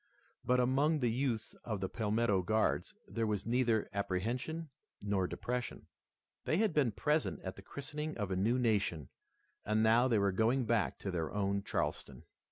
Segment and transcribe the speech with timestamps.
[0.43, 5.85] But among the youths of the Palmetto Guards there was neither apprehension nor depression.
[6.45, 9.09] They had been present at the christening of the new nation,
[9.63, 12.23] and now they were going back to their own Charleston.